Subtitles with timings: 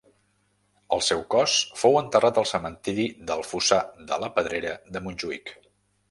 [0.95, 3.79] El seu cos fou enterrat al cementiri del Fossar
[4.13, 5.53] de la Pedrera de Montjuïc.